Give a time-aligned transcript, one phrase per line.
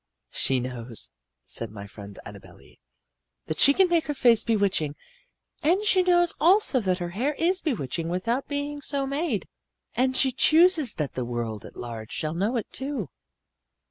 [0.31, 1.11] "She knows,"
[1.45, 2.79] said my friend Annabel Lee,
[3.45, 4.95] "that she can make her face bewitching
[5.61, 9.47] and she knows also that her hair is bewitching without being so made.
[9.93, 13.09] And she chooses that the world at large shall know it, too."